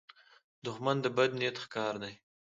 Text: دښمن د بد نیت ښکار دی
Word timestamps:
دښمن 0.65 0.97
د 1.01 1.05
بد 1.17 1.31
نیت 1.39 1.55
ښکار 1.63 1.93
دی 2.03 2.13